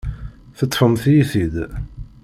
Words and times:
Teṭṭfemt-iyi-t-id. 0.57 1.55